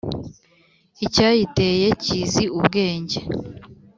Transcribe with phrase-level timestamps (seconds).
[1.05, 3.19] Icyayiteye cyizi ubwenge